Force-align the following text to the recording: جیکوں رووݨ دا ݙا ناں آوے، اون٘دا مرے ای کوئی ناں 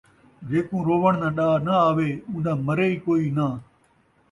جیکوں 0.49 0.83
رووݨ 0.87 1.13
دا 1.21 1.27
ݙا 1.35 1.49
ناں 1.65 1.79
آوے، 1.89 2.09
اون٘دا 2.29 2.53
مرے 2.65 2.87
ای 2.91 2.97
کوئی 3.05 3.25
ناں 3.37 3.53